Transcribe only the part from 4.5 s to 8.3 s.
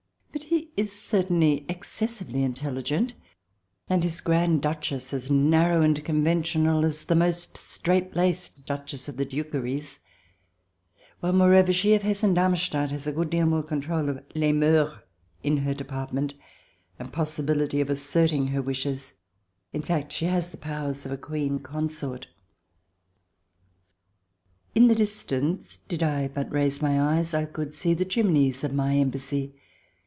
Duchess as narrow and conventional as the most straight